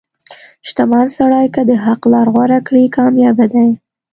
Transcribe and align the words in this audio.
•شتمن 0.67 1.05
سړی 1.17 1.45
که 1.55 1.61
د 1.69 1.71
حق 1.85 2.01
لار 2.13 2.27
غوره 2.35 2.59
کړي، 2.67 2.83
کامیابه 2.97 3.45
دی. 3.53 3.69